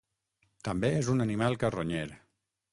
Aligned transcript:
També 0.67 0.91
és 1.01 1.11
un 1.15 1.23
animal 1.27 1.61
carronyer. 1.65 2.05